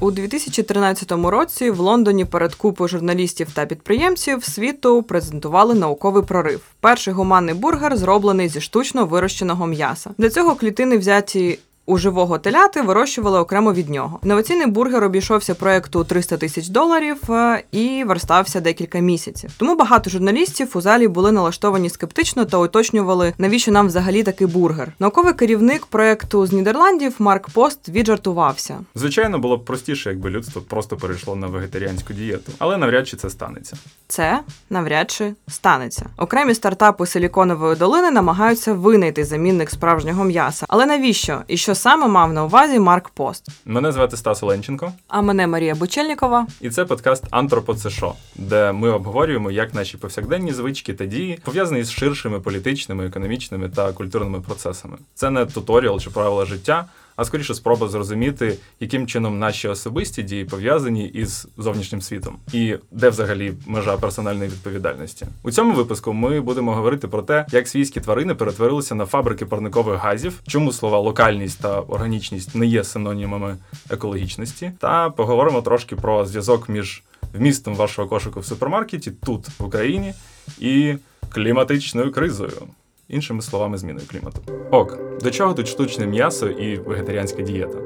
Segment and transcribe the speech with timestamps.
[0.00, 6.60] У 2013 році в Лондоні перед купою журналістів та підприємців світу презентували науковий прорив.
[6.80, 10.10] Перший гуманний бургер зроблений зі штучно вирощеного м'яса.
[10.18, 11.58] Для цього клітини взяті.
[11.88, 14.20] У живого теляти вирощували окремо від нього.
[14.22, 19.50] Інноваційний бургер обійшовся проекту 300 тисяч доларів е, і верстався декілька місяців.
[19.58, 24.92] Тому багато журналістів у залі були налаштовані скептично та уточнювали, навіщо нам взагалі такий бургер.
[24.98, 28.78] Науковий керівник проекту з Нідерландів Марк Пост віджартувався.
[28.94, 33.30] Звичайно, було б простіше, якби людство просто перейшло на вегетаріанську дієту, але навряд чи це
[33.30, 33.76] станеться.
[34.08, 36.06] Це навряд чи станеться.
[36.16, 40.66] Окремі стартапи Силіконової долини намагаються винайти замінник справжнього м'яса.
[40.68, 43.48] Але навіщо і що саме мав на увазі Марк Пост?
[43.64, 46.46] Мене звати Стас Оленченко, А мене Марія Бучельнікова.
[46.60, 51.38] і це подкаст Антропо це шо», де ми обговорюємо, як наші повсякденні звички та дії
[51.44, 54.96] пов'язані з ширшими політичними, економічними та культурними процесами.
[55.14, 56.84] Це не туторіал чи правила життя.
[57.16, 63.08] А скоріше спроба зрозуміти, яким чином наші особисті дії пов'язані із зовнішнім світом, і де
[63.08, 65.26] взагалі межа персональної відповідальності.
[65.42, 70.00] У цьому випуску ми будемо говорити про те, як свійські тварини перетворилися на фабрики парникових
[70.00, 73.56] газів, чому слова локальність та органічність не є синонімами
[73.90, 77.02] екологічності, та поговоримо трошки про зв'язок між
[77.34, 80.14] вмістом вашого кошику в супермаркеті тут в Україні
[80.58, 80.94] і
[81.28, 82.62] кліматичною кризою.
[83.08, 84.40] Іншими словами, зміною клімату.
[84.70, 87.78] Ок, до чого тут штучне м'ясо і вегетаріанська дієта?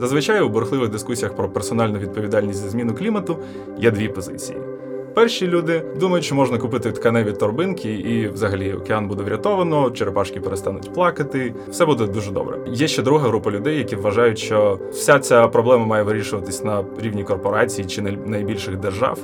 [0.00, 3.38] Зазвичай у бурхливих дискусіях про персональну відповідальність за зміну клімату
[3.78, 4.58] є дві позиції.
[5.14, 10.94] Перші люди думають, що можна купити тканеві торбинки, і взагалі океан буде врятовано, черепашки перестануть
[10.94, 12.58] плакати, все буде дуже добре.
[12.66, 17.24] Є ще друга група людей, які вважають, що вся ця проблема має вирішуватись на рівні
[17.24, 19.18] корпорацій чи найбільших держав.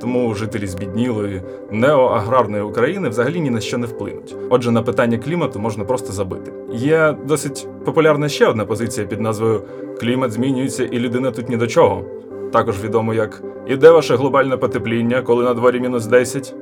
[0.00, 4.36] Тому жителі збіднілої неоаграрної України взагалі ні на що не вплинуть.
[4.50, 6.52] Отже, на питання клімату можна просто забити.
[6.72, 9.62] Є досить популярна ще одна позиція під назвою
[10.00, 12.04] Клімат змінюється, і людина тут ні до чого.
[12.52, 16.54] Також відомо як іде ваше глобальне потепління, коли на дворі мінус 10.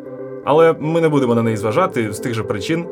[0.44, 2.86] Але ми не будемо на неї зважати з тих же причин,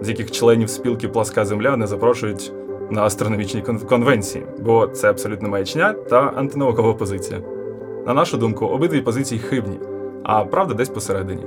[0.00, 2.52] з яких членів спілки Пласка Земля не запрошують
[2.90, 7.40] на астрономічні конвенції, бо це абсолютно маячня та антинаукова позиція.
[8.06, 9.78] На нашу думку, обидві позиції хибні,
[10.24, 11.42] а правда десь посередині.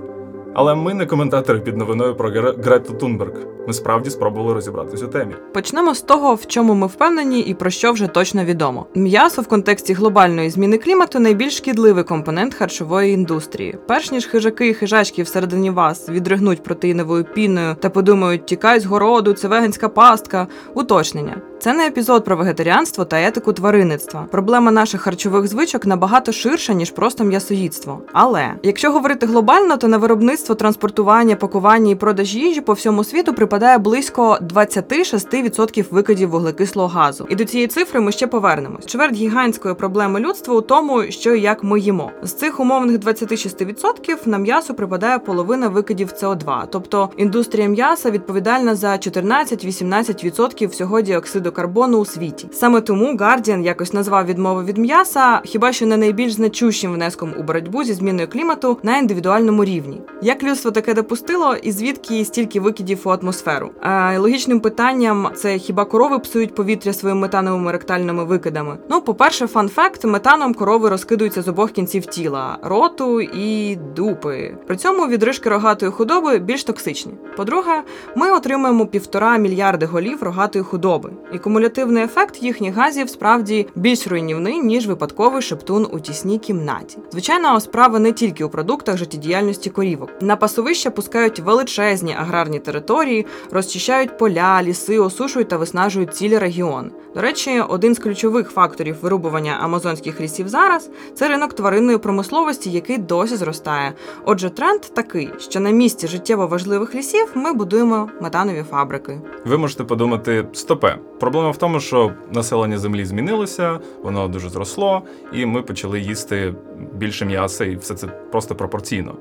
[0.53, 3.33] Але ми не коментатори під новиною про Грету Тунберг.
[3.67, 5.33] Ми справді спробували розібратися у темі.
[5.53, 8.85] Почнемо з того, в чому ми впевнені і про що вже точно відомо.
[8.95, 13.77] М'ясо в контексті глобальної зміни клімату найбільш шкідливий компонент харчової індустрії.
[13.87, 19.33] Перш ніж хижаки і хижачки всередині вас відригнуть протеїновою піною та подумають, тікай з городу,
[19.33, 20.47] це веганська пастка.
[20.73, 21.50] Уточнення.
[21.63, 24.27] Це не епізод про вегетаріанство та етику тваринництва.
[24.31, 28.01] Проблема наших харчових звичок набагато ширша ніж просто м'ясоїдство.
[28.13, 33.33] Але якщо говорити глобально, то на виробництво, транспортування, пакування і продаж їжі по всьому світу
[33.33, 37.27] припадає близько 26% викидів вуглекислого газу.
[37.29, 38.85] І до цієї цифри ми ще повернемось.
[38.85, 42.11] Чверть гігантської проблеми людства у тому, що і як ми їмо.
[42.23, 46.63] З цих умовних 26% на м'ясо припадає половина викидів СО2.
[46.69, 52.47] Тобто індустрія м'яса відповідальна за 14-18% всього діоксиду карбону у світі.
[52.51, 57.43] Саме тому Guardian якось назвав відмову від м'яса, хіба що не найбільш значущим внеском у
[57.43, 60.01] боротьбу зі зміною клімату на індивідуальному рівні.
[60.21, 63.71] Як людство таке допустило, і звідки стільки викидів у атмосферу?
[63.81, 68.77] А, логічним питанням це хіба корови псують повітря своїми метановими ректальними викидами?
[68.89, 74.57] Ну, по-перше, фан факт: метаном корови розкидуються з обох кінців тіла роту і дупи.
[74.67, 77.13] При цьому відрижки рогатої худоби більш токсичні.
[77.37, 77.83] По-друге,
[78.15, 84.59] ми отримуємо півтора мільярди голів рогатої худоби, і кумулятивний ефект їхніх газів справді більш руйнівний
[84.59, 86.97] ніж випадковий шептун у тісній кімнаті.
[87.11, 90.09] Звичайно, справа не тільки у продуктах життєдіяльності корівок.
[90.21, 96.89] На пасовища пускають величезні аграрні території, розчищають поля, ліси, осушують та виснажують цілі регіони.
[97.15, 102.97] До речі, один з ключових факторів вирубування амазонських лісів зараз це ринок тваринної промисловості, який
[102.97, 103.93] досі зростає.
[104.25, 109.21] Отже, тренд такий, що на місці життєво важливих лісів ми будуємо метанові фабрики.
[109.45, 110.97] Ви можете подумати, стопе.
[111.31, 115.01] Проблема в тому, що населення землі змінилося, воно дуже зросло,
[115.33, 116.53] і ми почали їсти
[116.93, 119.15] більше м'яса, і все це просто пропорційно.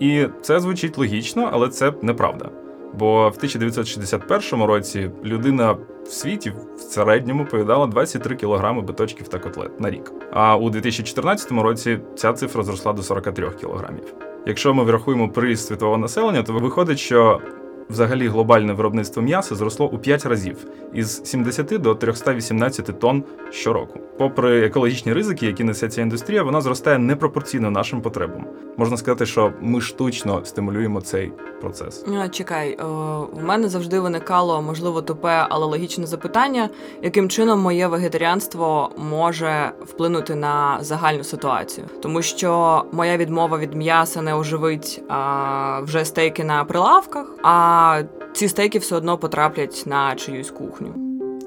[0.00, 2.50] І це звучить логічно, але це неправда.
[2.98, 5.76] Бо в 1961 році людина
[6.06, 10.12] в світі в середньому поїдала 23 кілограми биточків та котлет на рік.
[10.32, 14.14] А у 2014 році ця цифра зросла до 43 кілограмів.
[14.46, 17.40] Якщо ми врахуємо приріст світового населення, то виходить, що
[17.90, 20.56] взагалі глобальне виробництво м'яса зросло у 5 разів
[20.92, 24.00] із 70 до 318 тонн щороку.
[24.18, 28.46] Попри екологічні ризики, які несе ця індустрія, вона зростає непропорційно нашим потребам.
[28.76, 31.32] Можна сказати, що ми штучно стимулюємо цей
[31.64, 32.04] процес.
[32.30, 32.84] Чекай, е,
[33.32, 36.68] у мене завжди виникало можливо тупе, але логічне запитання,
[37.02, 44.22] яким чином моє вегетаріанство може вплинути на загальну ситуацію, тому що моя відмова від м'яса
[44.22, 48.02] не оживить а, вже стейки на прилавках, а
[48.32, 50.94] ці стейки все одно потраплять на чиюсь кухню.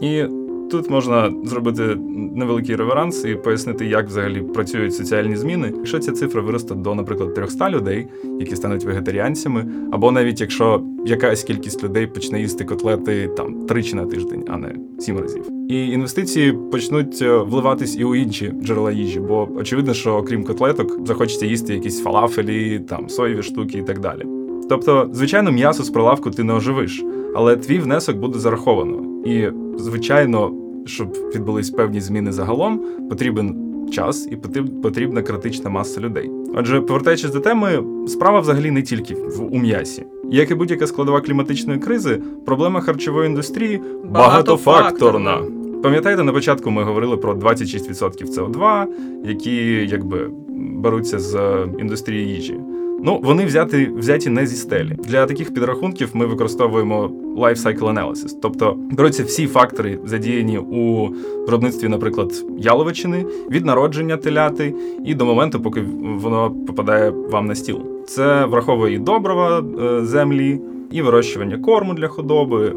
[0.01, 0.25] І
[0.71, 1.97] тут можна зробити
[2.35, 5.73] невеликий реверанс і пояснити, як взагалі працюють соціальні зміни.
[5.77, 8.07] Якщо ця цифра виросте до, наприклад, 300 людей,
[8.39, 14.05] які стануть вегетаріанцями, або навіть якщо якась кількість людей почне їсти котлети там тричі на
[14.05, 15.43] тиждень, а не сім разів.
[15.69, 21.07] І інвестиції почнуть е, вливатись і у інші джерела їжі, бо очевидно, що окрім котлеток
[21.07, 24.23] захочеться їсти якісь фалафелі, там соєві штуки і так далі.
[24.69, 27.03] Тобто, звичайно, м'ясо з прилавку ти не оживиш,
[27.35, 29.06] але твій внесок буде зараховано.
[29.27, 29.47] І,
[29.77, 30.51] звичайно,
[30.85, 33.55] щоб відбулись певні зміни загалом, потрібен
[33.91, 36.31] час і потріб- потрібна критична маса людей.
[36.55, 40.03] Отже, повертаючись до теми, справа взагалі не тільки в у м'ясі.
[40.31, 45.41] Як і будь-яка складова кліматичної кризи, проблема харчової індустрії багатофакторна.
[45.83, 48.85] Пам'ятаєте, на початку ми говорили про 26% СО2,
[49.25, 49.55] які
[49.91, 51.37] якби беруться з
[51.79, 52.59] індустрії їжі.
[53.03, 54.95] Ну, вони взяти, взяті не зі стелі.
[55.07, 58.37] Для таких підрахунків ми використовуємо life cycle analysis.
[58.41, 61.09] Тобто беруться всі фактори, задіяні у
[61.45, 64.73] виробництві, наприклад, яловичини, від народження теляти
[65.05, 67.81] і до моменту, поки воно попадає вам на стіл.
[68.07, 70.59] Це враховує і добрива е, землі,
[70.91, 72.73] і вирощування корму для худоби,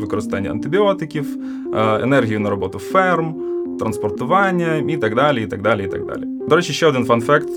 [0.00, 1.36] використання антибіотиків,
[1.74, 3.34] е, енергію на роботу ферм,
[3.78, 5.42] транспортування і так далі.
[5.42, 6.22] і так далі, і так далі.
[6.48, 7.48] До речі, ще один фан-факт: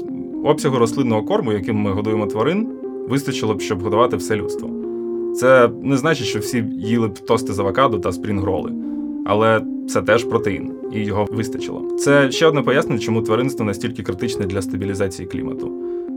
[0.47, 2.67] обсягу рослинного корму, яким ми годуємо тварин,
[3.09, 4.69] вистачило б, щоб годувати все людство.
[5.35, 8.73] Це не значить, що всі їли б тости з авокадо та спрінгроли,
[9.25, 11.95] але це теж протеїн, і його вистачило.
[11.99, 15.71] Це ще одне пояснення, чому тваринство настільки критичне для стабілізації клімату.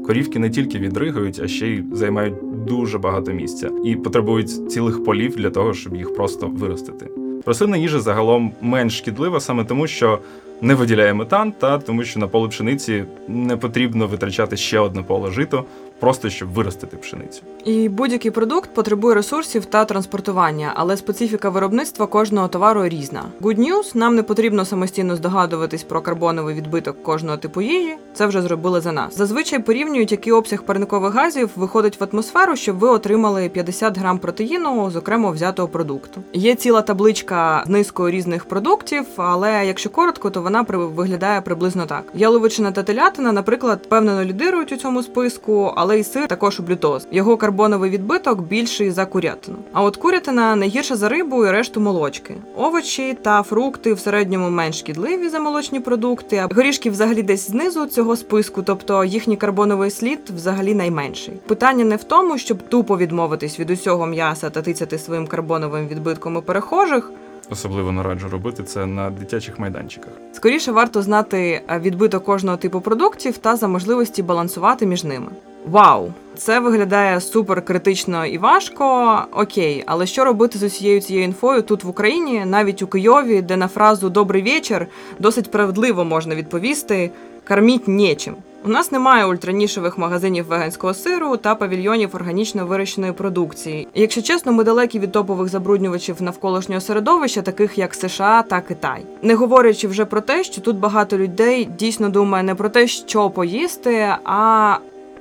[0.06, 2.34] Корівки не тільки відригають, а ще й займають
[2.66, 7.08] дуже багато місця і потребують цілих полів для того, щоб їх просто виростити.
[7.46, 10.18] Рослинна їжа загалом менш шкідлива саме тому, що
[10.62, 15.30] не виділяє метан, та тому, що на поле пшениці не потрібно витрачати ще одне поле
[15.30, 15.64] жито,
[16.00, 17.42] просто щоб виростити пшеницю.
[17.64, 23.22] І будь-який продукт потребує ресурсів та транспортування, але специфіка виробництва кожного товару різна.
[23.40, 27.96] Good news, нам не потрібно самостійно здогадуватись про карбоновий відбиток кожного типу їжі.
[28.14, 29.16] Це вже зробили за нас.
[29.16, 34.90] Зазвичай порівнюють, який обсяг парникових газів виходить в атмосферу, щоб ви отримали 50 грам протеїну
[34.90, 36.22] з окремо взятого продукту.
[36.32, 42.04] Є ціла табличка з низкою різних продуктів, але якщо коротко, то вона виглядає приблизно так:
[42.14, 47.06] яловичина та телятина, наприклад, впевнено лідирують у цьому списку, але й сир також облютоз.
[47.10, 49.58] Його карбоновий відбиток більший за курятину.
[49.72, 52.34] А от курятина не гірша за рибу і решту молочки.
[52.56, 56.36] Овочі та фрукти в середньому менш шкідливі за молочні продукти.
[56.36, 61.34] А горішки взагалі десь знизу цього списку, тобто їхній карбоновий слід взагалі найменший.
[61.46, 66.36] Питання не в тому, щоб тупо відмовитись від усього м'яса та тицяти своїм карбоновим відбитком
[66.36, 67.12] у перехожих.
[67.50, 70.12] Особливо не раджу робити це на дитячих майданчиках.
[70.32, 75.28] Скоріше варто знати відбиток кожного типу продуктів та за можливості балансувати між ними.
[75.66, 76.12] Вау!
[76.36, 79.18] Це виглядає супер критично і важко.
[79.32, 83.56] Окей, але що робити з усією цією інфою тут в Україні, навіть у Києві, де
[83.56, 84.86] на фразу Добрий вечір
[85.18, 87.10] досить справедливо можна відповісти
[87.44, 88.34] Карміть нечим.
[88.64, 93.88] У нас немає ультранішевих магазинів веганського сиру та павільйонів органічно вирощеної продукції.
[93.94, 99.06] Якщо чесно, ми далекі від топових забруднювачів навколишнього середовища, таких як США та Китай.
[99.22, 103.30] Не говорячи вже про те, що тут багато людей дійсно думає не про те, що
[103.30, 104.76] поїсти, а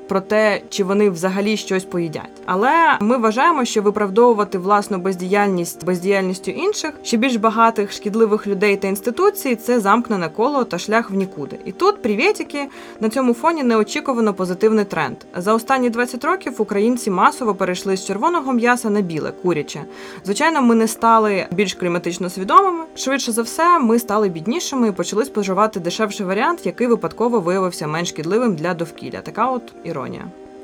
[0.09, 2.29] про те, чи вони взагалі щось поїдять.
[2.45, 8.87] Але ми вважаємо, що виправдовувати власну бездіяльність бездіяльністю інших, ще більш багатих шкідливих людей та
[8.87, 11.59] інституцій це замкнене коло та шлях в нікуди.
[11.65, 12.67] І тут привітики
[12.99, 15.17] на цьому фоні неочікувано позитивний тренд.
[15.37, 19.81] За останні 20 років українці масово перейшли з червоного м'яса на біле куряче.
[20.25, 22.83] Звичайно, ми не стали більш кліматично свідомими.
[22.95, 28.09] Швидше за все, ми стали біднішими і почали споживати дешевший варіант, який випадково виявився менш
[28.09, 29.21] шкідливим для довкілля.
[29.21, 29.98] Така от іронія.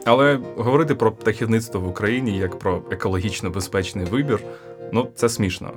[0.06, 4.40] Але говорити про птахівництво в Україні як про екологічно безпечний вибір,
[4.92, 5.72] ну це смішно.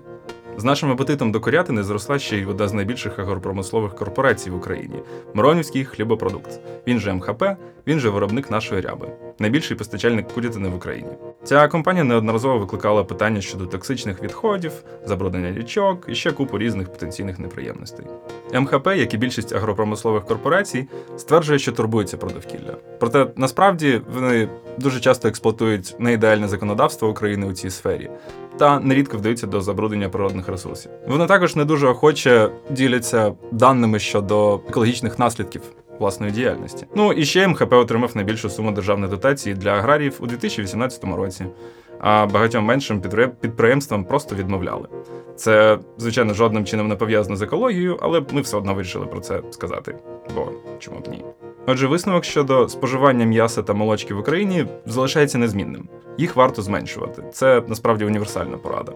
[0.59, 5.03] З нашим апетитом до курятини зросла ще й одна з найбільших агропромислових корпорацій в Україні
[5.35, 6.61] Миронівський хлібопродукт.
[6.87, 7.45] Він же МХП,
[7.87, 11.09] він же виробник нашої ряби, найбільший постачальник курятини в Україні.
[11.45, 14.73] Ця компанія неодноразово викликала питання щодо токсичних відходів,
[15.05, 18.07] забруднення річок і ще купу різних потенційних неприємностей.
[18.55, 22.77] МХП, як і більшість агропромислових корпорацій, стверджує, що турбується про довкілля.
[23.01, 24.49] Проте насправді вони
[24.79, 28.11] дуже часто експлуатують неідеальне законодавство України у цій сфері
[28.59, 30.91] та нерідко вдаються до забруднення природних ресурсів.
[31.09, 35.63] Вони також не дуже охоче діляться даними щодо екологічних наслідків
[35.99, 36.87] власної діяльності.
[36.95, 41.45] Ну і ще МХП отримав найбільшу суму державної дотації для аграріїв у 2018 році.
[42.01, 43.01] А багатьом меншим
[43.41, 44.89] підприємствам просто відмовляли.
[45.37, 49.43] Це, звичайно, жодним чином не пов'язано з екологією, але ми все одно вирішили про це
[49.51, 49.95] сказати.
[50.35, 51.25] Бо чому б ні?
[51.71, 55.89] Отже, висновок щодо споживання м'яса та молочки в Україні залишається незмінним.
[56.19, 57.23] Їх варто зменшувати.
[57.33, 58.93] Це насправді універсальна порада.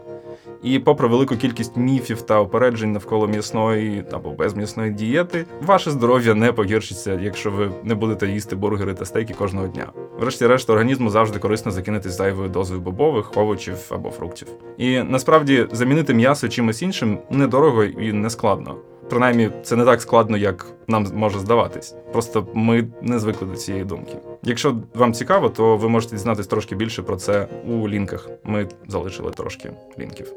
[0.62, 6.52] І попри велику кількість міфів та упереджень навколо м'ясної або безм'ясної дієти, ваше здоров'я не
[6.52, 9.86] погіршиться, якщо ви не будете їсти бургери та стейки кожного дня.
[10.18, 14.48] Врешті-решт, організму завжди корисно закинутись зайвою дозою бобових, овочів або фруктів.
[14.78, 18.76] І насправді замінити м'ясо чимось іншим недорого і не складно.
[19.10, 21.94] Принаймні, це не так складно, як нам може здаватись.
[22.12, 24.16] Просто ми не звикли до цієї думки.
[24.42, 28.28] Якщо вам цікаво, то ви можете дізнатись трошки більше про це у лінках.
[28.44, 30.32] Ми залишили трошки лінків.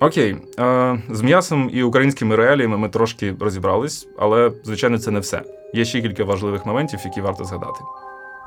[0.00, 5.42] Окей, е, з м'ясом і українськими реаліями ми трошки розібрались, але звичайно це не все.
[5.74, 7.80] Є ще кілька важливих моментів, які варто згадати.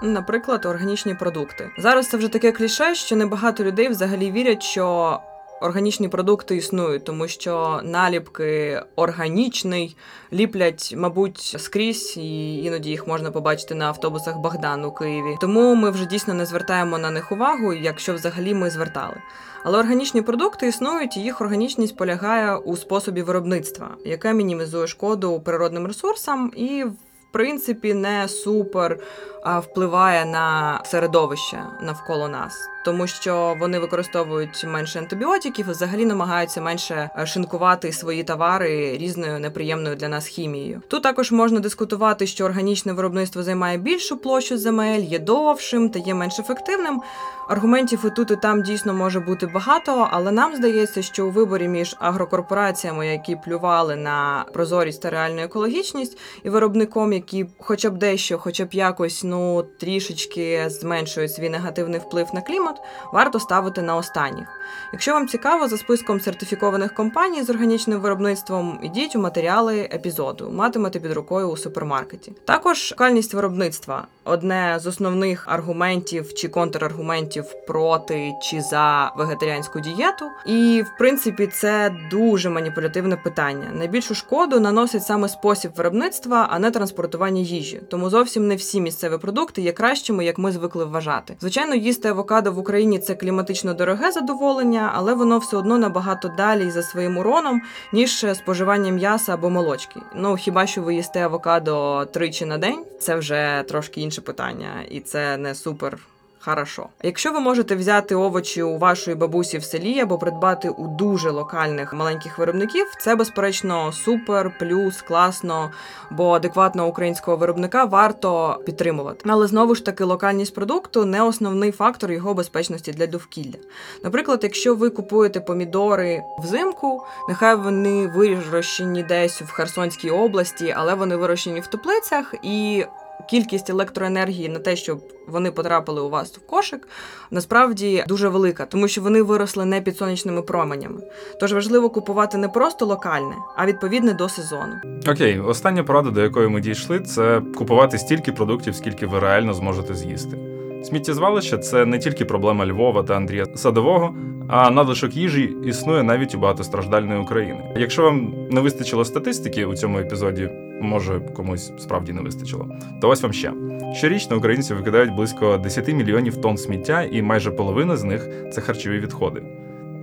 [0.03, 1.69] Наприклад, органічні продукти.
[1.77, 5.19] Зараз це вже таке кліше, що небагато людей взагалі вірять, що
[5.61, 9.97] органічні продукти існують, тому що наліпки органічний
[10.33, 15.35] ліплять, мабуть, скрізь, і іноді їх можна побачити на автобусах Богдан у Києві.
[15.41, 19.15] Тому ми вже дійсно не звертаємо на них увагу, якщо взагалі ми звертали.
[19.63, 25.87] Але органічні продукти існують, і їх органічність полягає у способі виробництва, яке мінімізує шкоду природним
[25.87, 28.99] ресурсам і в принципі не супер
[29.45, 32.53] впливає на середовище навколо нас,
[32.89, 39.39] тому що вони використовують менше антибіотиків і взагалі намагаються менше е, шинкувати свої товари різною
[39.39, 40.81] неприємною для нас хімією.
[40.87, 46.13] Тут також можна дискутувати, що органічне виробництво займає більшу площу земель, є довшим та є
[46.13, 47.01] менш ефективним.
[47.49, 51.67] Аргументів і тут, і там дійсно може бути багато, але нам здається, що у виборі
[51.67, 58.37] між агрокорпораціями, які плювали на прозорість та реальну екологічність, і виробником, які хоча б дещо,
[58.37, 62.78] хоча б якось ну трішечки зменшують свій негативний вплив на клімат,
[63.13, 64.47] варто ставити на останніх.
[64.93, 70.99] Якщо вам цікаво, за списком сертифікованих компаній з органічним виробництвом ідіть у матеріали епізоду, матимете
[70.99, 72.33] під рукою у супермаркеті.
[72.45, 80.25] Також локальність виробництва одне з основних аргументів чи контраргументів проти чи за вегетаріанську дієту.
[80.45, 83.71] І в принципі це дуже маніпулятивне питання.
[83.73, 87.81] Найбільшу шкоду наносить саме спосіб виробництва, а не транспортування їжі.
[87.89, 91.35] Тому зовсім не всі місцеві продукти є кращими, як ми звикли вважати.
[91.41, 96.69] Звичайно, їсти авокадо в Україні це кліматично дороге задоволення, але воно все одно набагато далі
[96.69, 97.61] за своїм уроном,
[97.93, 99.99] ніж споживання м'яса або молочки.
[100.15, 102.85] Ну хіба що ви їсте авокадо тричі на день?
[102.99, 105.99] Це вже трошки інше питання, і це не супер.
[106.41, 106.85] Хорошо.
[107.03, 111.93] Якщо ви можете взяти овочі у вашої бабусі в селі або придбати у дуже локальних
[111.93, 115.71] маленьких виробників, це безперечно супер, плюс, класно,
[116.11, 119.29] бо адекватного українського виробника варто підтримувати.
[119.29, 123.57] Але знову ж таки, локальність продукту не основний фактор його безпечності для довкілля.
[124.03, 131.15] Наприклад, якщо ви купуєте помідори взимку, нехай вони вирощені десь в Херсонській області, але вони
[131.15, 132.85] вирощені в теплицях і.
[133.29, 136.87] Кількість електроенергії на те, щоб вони потрапили у вас в кошик,
[137.31, 141.01] насправді дуже велика, тому що вони виросли не під сонячними променями.
[141.39, 144.73] Тож важливо купувати не просто локальне, а відповідне до сезону.
[145.07, 149.95] Окей, остання порада, до якої ми дійшли, це купувати стільки продуктів, скільки ви реально зможете
[149.95, 150.37] з'їсти.
[150.83, 154.15] Сміттєзвалище це не тільки проблема Львова та Андрія Садового,
[154.49, 157.73] а надлишок їжі існує навіть у багатостраждальної України.
[157.77, 160.49] Якщо вам не вистачило статистики у цьому епізоді,
[160.81, 162.69] може комусь справді не вистачило,
[163.01, 163.53] то ось вам ще.
[163.93, 168.99] Щорічно українці викидають близько 10 мільйонів тонн сміття, і майже половина з них це харчові
[168.99, 169.41] відходи.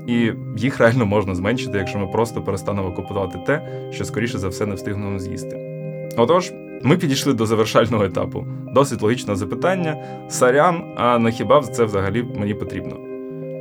[0.07, 4.67] І їх реально можна зменшити, якщо ми просто перестанемо купувати те, що скоріше за все
[4.67, 5.57] не встигнемо з'їсти.
[6.17, 6.53] Отож,
[6.83, 8.47] ми підійшли до завершального етапу.
[8.75, 9.97] Досить логічне запитання.
[10.29, 12.97] Сарян, а на хіба це взагалі мені потрібно?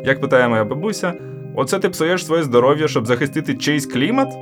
[0.06, 1.14] Як питає моя бабуся,
[1.56, 4.34] оце ти псуєш своє здоров'я, щоб захистити чийсь клімат?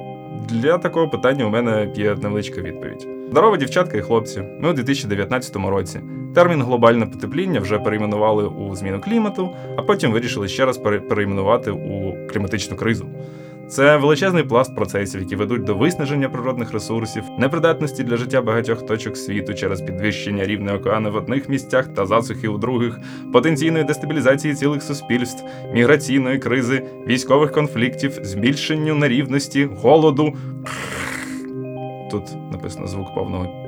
[0.50, 3.08] Для такого питання у мене є невеличка відповідь.
[3.32, 4.42] Здорово, дівчатка і хлопці.
[4.60, 6.00] Ми у 2019 році.
[6.36, 11.72] Термін глобальне потепління вже перейменували у зміну клімату, а потім вирішили ще раз пере- перейменувати
[11.72, 13.06] у кліматичну кризу.
[13.70, 19.18] Це величезний пласт процесів, які ведуть до виснаження природних ресурсів, непридатності для життя багатьох точок
[19.18, 23.00] світу через підвищення рівня океану в одних місцях та засухи у других,
[23.34, 25.44] потенційної дестабілізації цілих суспільств,
[25.74, 30.34] міграційної кризи, військових конфліктів, збільшенню нерівності, голоду.
[32.12, 33.63] Тут написано звук повного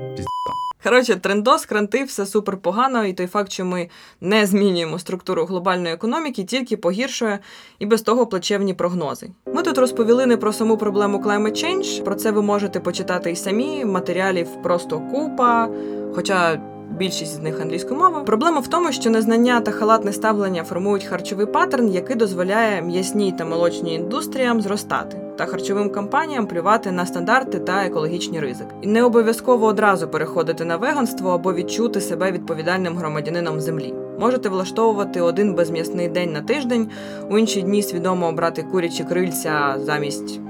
[0.85, 3.89] Коротше, трендос, кранти, все супер погано, і той факт, що ми
[4.21, 7.39] не змінюємо структуру глобальної економіки, тільки погіршує
[7.79, 9.29] і без того плачевні прогнози.
[9.45, 13.35] Ми тут розповіли не про саму проблему climate change, Про це ви можете почитати і
[13.35, 13.85] самі.
[13.85, 15.69] Матеріалів просто купа.
[16.15, 16.61] Хоча
[16.91, 18.25] більшість з них англійською мовою.
[18.25, 23.45] Проблема в тому, що незнання та халатне ставлення формують харчовий паттерн, який дозволяє м'ясній та
[23.45, 25.17] молочній індустріям зростати.
[25.37, 28.75] Та харчовим компаніям плювати на стандарти та екологічні ризики.
[28.81, 33.93] І не обов'язково одразу переходити на веганство або відчути себе відповідальним громадянином землі.
[34.19, 36.89] Можете влаштовувати один безм'ясний день на тиждень,
[37.29, 40.44] у інші дні свідомо обрати курячі крильця замість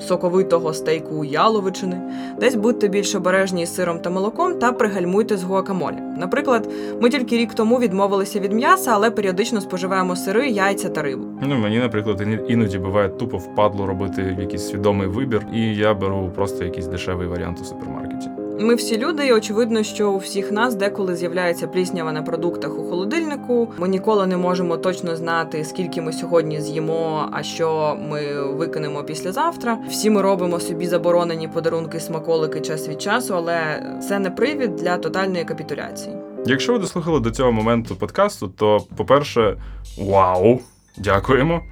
[0.00, 2.00] соковитого стейку яловичини.
[2.40, 5.96] Десь будьте більш обережні з сиром та молоком та пригальмуйте з гуакамолі.
[6.18, 6.68] Наприклад,
[7.00, 11.24] ми тільки рік тому відмовилися від м'яса, але періодично споживаємо сири, яйця та рибу.
[11.42, 16.64] Ну, мені, наприклад, іноді буває тупо впадло робити якийсь свідомий вибір, і я беру просто
[16.64, 18.28] якийсь дешевий варіант у супермаркеті.
[18.58, 22.82] Ми всі люди, і очевидно, що у всіх нас деколи з'являється пліснява на продуктах у
[22.90, 23.72] холодильнику.
[23.78, 29.78] Ми ніколи не можемо точно знати, скільки ми сьогодні з'їмо, а що ми викинемо післязавтра.
[29.90, 34.96] Всі ми робимо собі заборонені подарунки, смаколики час від часу, але це не привід для
[34.96, 36.16] тотальної капітуляції.
[36.46, 39.56] Якщо ви дослухали до цього моменту подкасту, то, по-перше,
[39.98, 40.60] вау,
[40.98, 41.62] дякуємо.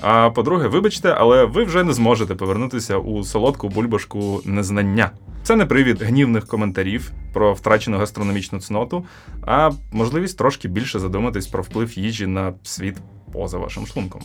[0.00, 5.10] А по-друге, вибачте, але ви вже не зможете повернутися у солодку бульбашку незнання.
[5.42, 9.06] Це не привід гнівних коментарів про втрачену гастрономічну цноту,
[9.46, 12.96] а можливість трошки більше задуматись про вплив їжі на світ
[13.32, 14.22] поза вашим шлунком.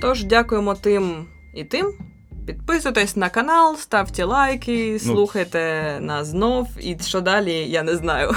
[0.00, 1.92] Тож дякуємо тим і тим.
[2.46, 6.68] Підписуйтесь на канал, ставте лайки, слухайте нас знов.
[6.80, 8.30] І що далі, я не знаю.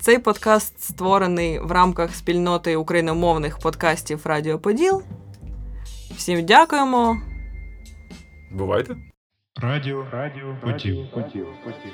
[0.00, 5.02] Цей подкаст створений в рамках спільноти україномовних подкастів Радіо Поділ.
[6.16, 7.16] Всім дякуємо.
[8.50, 8.96] Бувайте!
[9.62, 11.10] Радіо, радіо, потів.
[11.14, 11.92] потів, потів.